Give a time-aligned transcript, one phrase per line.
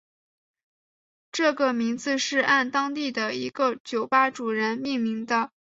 [1.31, 5.51] 这个名字是按当地的一个酒吧主人命名的。